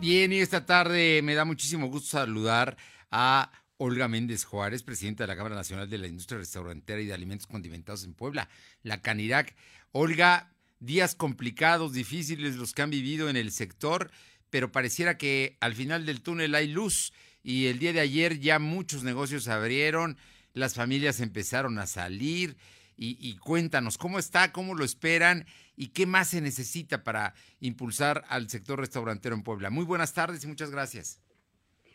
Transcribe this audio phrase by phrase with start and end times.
[0.00, 2.76] Bien, y esta tarde me da muchísimo gusto saludar
[3.10, 7.14] a Olga Méndez Juárez, presidenta de la Cámara Nacional de la Industria Restaurantera y de
[7.14, 8.48] Alimentos Condimentados en Puebla,
[8.84, 9.56] la Canirac.
[9.90, 14.12] Olga, días complicados, difíciles los que han vivido en el sector,
[14.50, 17.12] pero pareciera que al final del túnel hay luz
[17.42, 20.16] y el día de ayer ya muchos negocios abrieron,
[20.52, 22.56] las familias empezaron a salir
[22.98, 25.44] y, cuéntanos cómo está, cómo lo esperan
[25.76, 29.70] y qué más se necesita para impulsar al sector restaurantero en Puebla.
[29.70, 31.22] Muy buenas tardes y muchas gracias.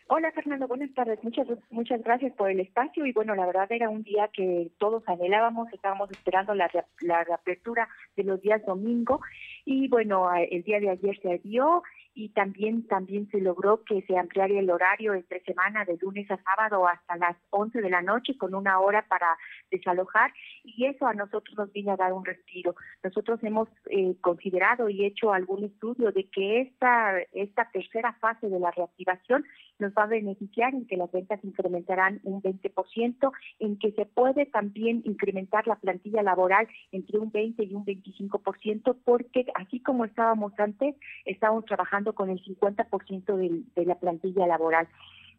[0.08, 1.22] Hola Fernando, buenas tardes.
[1.22, 5.02] Muchas muchas gracias por el espacio y bueno, la verdad era un día que todos
[5.06, 9.20] anhelábamos, estábamos esperando la, la reapertura de los días domingo
[9.64, 11.82] y bueno, el día de ayer se dio
[12.14, 16.38] y también también se logró que se ampliara el horario entre semana de lunes a
[16.42, 19.36] sábado hasta las 11 de la noche con una hora para
[19.70, 20.32] desalojar
[20.62, 22.74] y eso a nosotros nos viene a dar un respiro.
[23.02, 28.60] Nosotros hemos eh, considerado y hecho algún estudio de que esta esta tercera fase de
[28.60, 29.44] la reactivación
[29.78, 34.46] nos va a beneficiar en que las ventas incrementarán un 20%, en que se puede
[34.46, 40.52] también incrementar la plantilla laboral entre un 20 y un 25%, porque así como estábamos
[40.58, 40.94] antes,
[41.24, 44.88] estábamos trabajando con el 50% de, la plantilla laboral.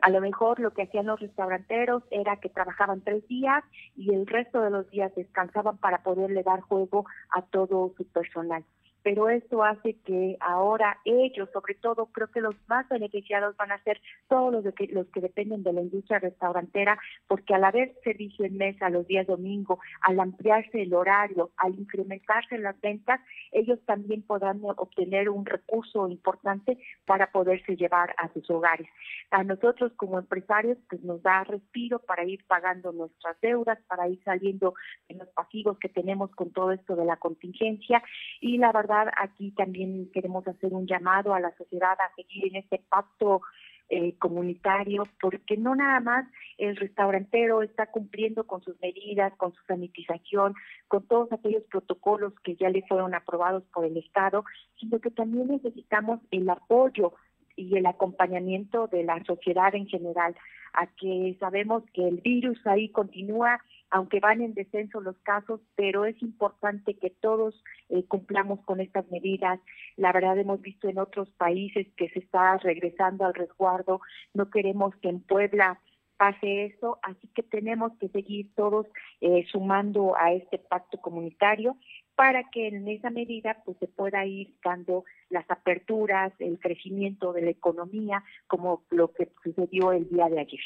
[0.01, 3.63] A lo mejor lo que hacían los restauranteros era que trabajaban tres días
[3.95, 8.65] y el resto de los días descansaban para poderle dar juego a todo su personal
[9.05, 13.83] pero esto hace que ahora ellos, sobre todo, creo que los más beneficiados van a
[13.83, 18.89] ser todos los, que, dependen de la industria restaurantera, porque al haber servicio en mesa
[18.89, 25.29] los días domingo, al ampliarse el horario, al incrementarse las ventas, ellos también podrán obtener
[25.29, 28.87] un recurso importante para poderse llevar a sus hogares.
[29.29, 34.19] A nosotros como empresarios, pues nos da respiro para ir pagando nuestras deudas, para ir
[34.23, 34.73] saliendo
[35.07, 38.01] de los pasivos que tenemos con todo esto de la contingencia
[38.41, 42.57] y la verdad aquí también queremos hacer un llamado a la sociedad a seguir en
[42.57, 43.41] este pacto
[43.87, 46.25] eh, comunitario, porque no nada más
[46.57, 50.55] el restaurantero está cumpliendo con sus medidas, con su sanitización,
[50.87, 54.43] con todos aquellos protocolos que ya le fueron aprobados por el Estado,
[54.79, 57.13] sino que también necesitamos el apoyo
[57.55, 60.35] y el acompañamiento de la sociedad en general,
[60.73, 66.05] a que sabemos que el virus ahí continúa, aunque van en descenso los casos, pero
[66.05, 69.59] es importante que todos eh, cumplamos con estas medidas.
[69.95, 74.01] La verdad hemos visto en otros países que se está regresando al resguardo,
[74.33, 75.79] no queremos que en Puebla
[76.17, 78.87] pase eso, así que tenemos que seguir todos
[79.21, 81.77] eh, sumando a este pacto comunitario
[82.15, 87.41] para que en esa medida pues se pueda ir dando las aperturas, el crecimiento de
[87.41, 90.61] la economía, como lo que sucedió el día de ayer.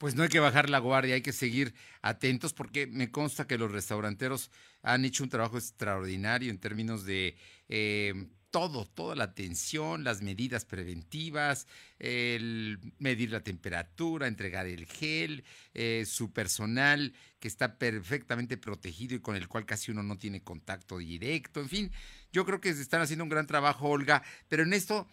[0.00, 3.58] Pues no hay que bajar la guardia, hay que seguir atentos porque me consta que
[3.58, 4.50] los restauranteros
[4.80, 7.36] han hecho un trabajo extraordinario en términos de
[7.68, 8.14] eh,
[8.50, 11.66] todo, toda la atención, las medidas preventivas,
[11.98, 15.44] el medir la temperatura, entregar el gel,
[15.74, 20.42] eh, su personal que está perfectamente protegido y con el cual casi uno no tiene
[20.42, 21.92] contacto directo, en fin,
[22.32, 25.06] yo creo que están haciendo un gran trabajo, Olga, pero en esto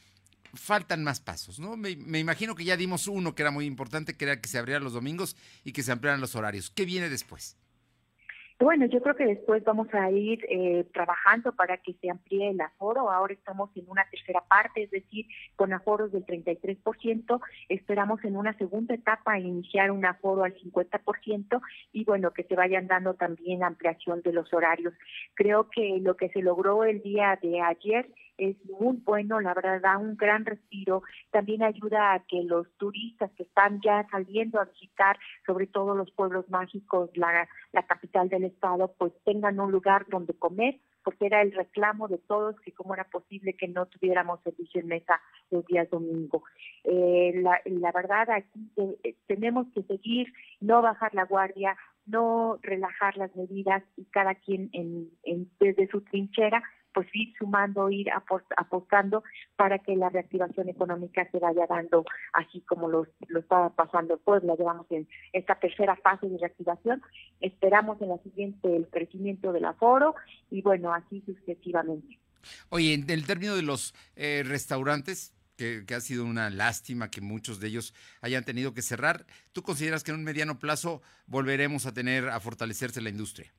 [0.53, 1.77] faltan más pasos, ¿no?
[1.77, 4.57] Me, me, imagino que ya dimos uno que era muy importante, que era que se
[4.57, 6.69] abrieran los domingos y que se ampliaran los horarios.
[6.69, 7.57] ¿Qué viene después?
[8.59, 12.59] Bueno, yo creo que después vamos a ir eh, trabajando para que se amplíe el
[12.59, 13.11] aforo.
[13.11, 17.39] Ahora estamos en una tercera parte, es decir, con aforos del 33%.
[17.69, 21.61] Esperamos en una segunda etapa iniciar un aforo al 50%
[21.93, 24.95] y bueno, que se vayan dando también ampliación de los horarios.
[25.35, 29.81] Creo que lo que se logró el día de ayer es muy bueno, la verdad
[29.81, 34.65] da un gran respiro, también ayuda a que los turistas que están ya saliendo a
[34.65, 40.05] visitar, sobre todo los pueblos mágicos, la, la capital del estado, pues tengan un lugar
[40.09, 44.41] donde comer, porque era el reclamo de todos que cómo era posible que no tuviéramos
[44.43, 46.43] servicio en mesa los días domingo.
[46.83, 53.15] Eh, la, la verdad aquí eh, tenemos que seguir, no bajar la guardia, no relajar
[53.17, 56.61] las medidas y cada quien en, en desde su trinchera
[56.97, 58.07] pues ir sumando, ir
[58.57, 59.23] apostando
[59.55, 62.03] para que la reactivación económica se vaya dando
[62.33, 67.03] así como lo, lo estaba pasando pues la Llevamos en esta tercera fase de reactivación.
[67.39, 70.15] Esperamos en la siguiente el crecimiento del aforo
[70.49, 72.17] y bueno, así sucesivamente.
[72.69, 77.21] Oye, en el término de los eh, restaurantes, que, que, ha sido una lástima que
[77.21, 79.27] muchos de ellos hayan tenido que cerrar.
[79.53, 83.53] ¿Tú consideras que en un mediano plazo volveremos a tener, a fortalecerse la industria?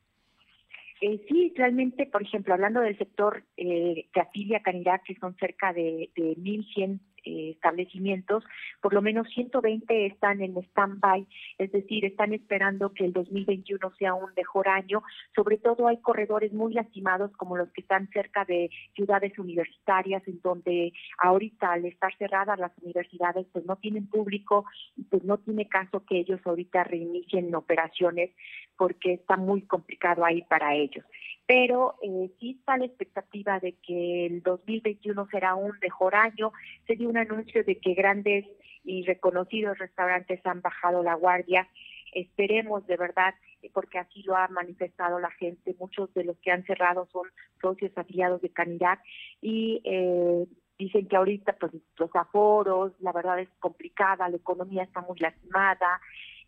[1.01, 5.37] Eh, sí, realmente, por ejemplo, hablando del sector eh, que afilia a Canidad, que son
[5.37, 8.45] cerca de, de 1.100 eh, establecimientos,
[8.81, 11.27] por lo menos 120 están en stand-by,
[11.59, 15.03] es decir, están esperando que el 2021 sea un mejor año.
[15.35, 20.41] Sobre todo hay corredores muy lastimados como los que están cerca de ciudades universitarias, en
[20.41, 24.65] donde ahorita al estar cerradas las universidades pues no tienen público,
[25.11, 28.31] pues no tiene caso que ellos ahorita reinicien operaciones
[28.79, 31.05] porque está muy complicado ahí para ellos
[31.49, 36.53] pero eh, sí está la expectativa de que el 2021 será un mejor año.
[36.87, 38.45] Se dio un anuncio de que grandes
[38.85, 41.67] y reconocidos restaurantes han bajado la guardia.
[42.13, 43.35] Esperemos de verdad,
[43.73, 45.75] porque así lo ha manifestado la gente.
[45.79, 47.27] Muchos de los que han cerrado son
[47.63, 48.99] socios afiliados de Canidad
[49.41, 50.45] y eh,
[50.79, 55.99] dicen que ahorita pues los aforos, la verdad es complicada, la economía está muy lastimada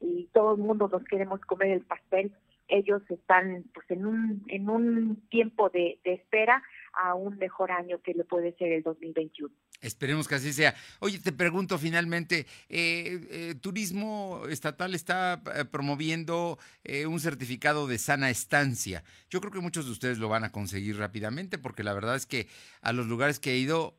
[0.01, 2.33] y todo el mundo nos queremos comer el pastel
[2.71, 6.63] ellos están pues en un en un tiempo de, espera
[6.93, 9.55] a un mejor año que le puede ser el 2021.
[9.81, 10.75] Esperemos que así sea.
[10.99, 17.99] Oye, te pregunto finalmente, eh, eh Turismo Estatal está eh, promoviendo eh, un certificado de
[17.99, 19.03] sana estancia.
[19.31, 22.27] Yo creo que muchos de ustedes lo van a conseguir rápidamente porque la verdad es
[22.27, 22.47] que
[22.83, 23.97] a los lugares que he ido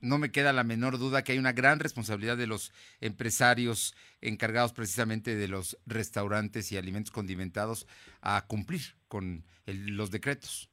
[0.00, 4.72] no me queda la menor duda que hay una gran responsabilidad de los empresarios encargados
[4.72, 7.86] precisamente de los restaurantes y alimentos condimentados
[8.20, 10.70] a cumplir con los decretos.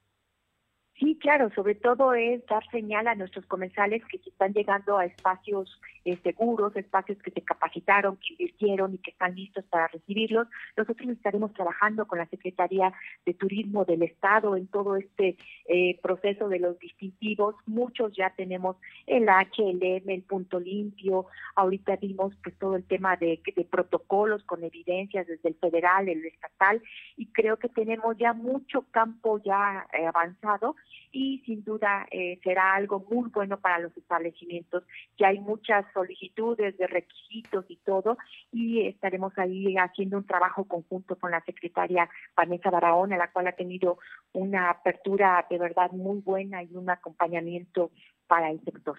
[0.97, 5.81] Sí, claro, sobre todo es dar señal a nuestros comensales que están llegando a espacios
[6.05, 10.47] eh, seguros, espacios que se capacitaron, que invirtieron y que están listos para recibirlos.
[10.77, 12.93] Nosotros estaremos trabajando con la Secretaría
[13.25, 15.35] de Turismo del Estado en todo este
[15.67, 17.55] eh, proceso de los distintivos.
[17.65, 21.25] Muchos ya tenemos el HLM, el punto limpio.
[21.55, 26.25] Ahorita vimos pues todo el tema de, de protocolos con evidencias desde el federal, el
[26.25, 26.81] estatal
[27.17, 30.77] y creo que tenemos ya mucho campo ya eh, avanzado
[31.11, 34.83] y sin duda eh, será algo muy bueno para los establecimientos.
[35.17, 38.17] Ya hay muchas solicitudes de requisitos y todo
[38.51, 43.53] y estaremos ahí haciendo un trabajo conjunto con la secretaria Vanessa Barahona, la cual ha
[43.53, 43.97] tenido
[44.33, 47.91] una apertura de verdad muy buena y un acompañamiento
[48.27, 48.97] para el sector.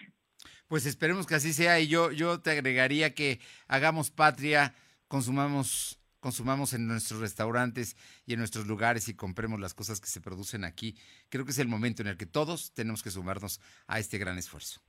[0.68, 4.74] Pues esperemos que así sea y yo, yo te agregaría que hagamos patria,
[5.08, 7.96] consumamos consumamos en nuestros restaurantes
[8.26, 10.96] y en nuestros lugares y compremos las cosas que se producen aquí.
[11.28, 14.36] Creo que es el momento en el que todos tenemos que sumarnos a este gran
[14.36, 14.80] esfuerzo.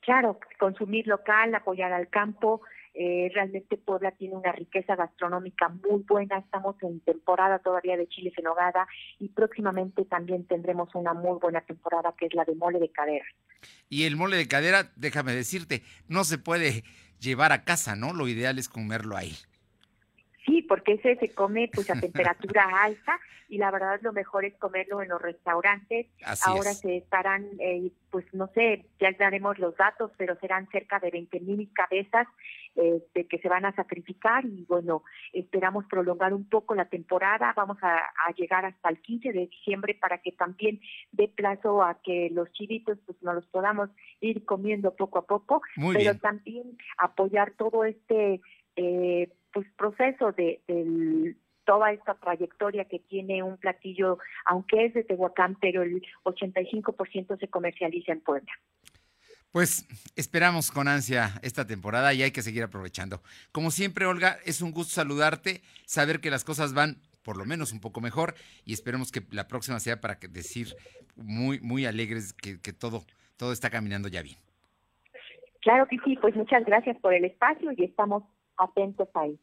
[0.00, 2.60] Claro, consumir local, apoyar al campo.
[2.92, 6.36] Eh, realmente Puebla tiene una riqueza gastronómica muy buena.
[6.36, 8.86] Estamos en temporada todavía de chiles en hogada
[9.18, 13.24] y próximamente también tendremos una muy buena temporada que es la de mole de cadera.
[13.88, 16.84] Y el mole de cadera, déjame decirte, no se puede
[17.18, 18.12] llevar a casa, ¿no?
[18.12, 19.34] Lo ideal es comerlo ahí.
[20.50, 24.56] Sí, porque ese se come pues a temperatura alta y la verdad lo mejor es
[24.58, 26.06] comerlo en los restaurantes.
[26.44, 31.10] Ahora se estarán, eh, pues no sé, ya daremos los datos, pero serán cerca de
[31.10, 32.26] 20 mil cabezas
[32.76, 35.02] eh, de que se van a sacrificar y bueno,
[35.32, 37.52] esperamos prolongar un poco la temporada.
[37.56, 38.00] Vamos a,
[38.36, 40.80] llegar hasta el 15 de diciembre para que también
[41.10, 45.60] dé plazo a que los chivitos pues nos los podamos ir comiendo poco a poco,
[45.92, 48.40] pero también apoyar todo este
[48.76, 50.60] eh, pues proceso de,
[51.64, 57.48] toda esta trayectoria que tiene un platillo, aunque es de Tehuacán, pero el 85% se
[57.48, 58.50] comercializa en Puebla.
[59.52, 59.86] Pues
[60.16, 63.20] esperamos con ansia esta temporada y hay que seguir aprovechando.
[63.52, 67.72] Como siempre, Olga, es un gusto saludarte, saber que las cosas van por lo menos
[67.72, 68.34] un poco mejor
[68.64, 70.74] y esperemos que la próxima sea para decir
[71.16, 73.04] muy, muy alegres que, que todo,
[73.36, 74.38] todo está caminando ya bien.
[75.60, 78.22] Claro que sí, pues muchas gracias por el espacio y estamos
[78.60, 79.38] atentos ahí.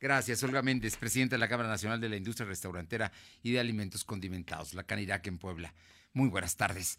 [0.00, 3.12] Gracias, Olga Méndez, presidenta de la Cámara Nacional de la Industria Restaurantera
[3.42, 5.74] y de Alimentos Condimentados, la Canirac en Puebla.
[6.12, 6.98] Muy buenas tardes.